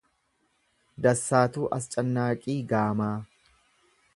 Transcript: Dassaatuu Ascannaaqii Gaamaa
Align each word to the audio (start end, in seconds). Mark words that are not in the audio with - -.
Dassaatuu 1.05 1.69
Ascannaaqii 1.79 2.57
Gaamaa 2.73 3.15